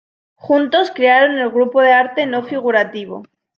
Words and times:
Juntos 0.33 0.89
crearon 0.89 1.37
el 1.37 1.51
"Grupo 1.51 1.79
de 1.79 1.91
Arte 1.93 2.25
No 2.25 2.41
Figurativo". 2.41 3.21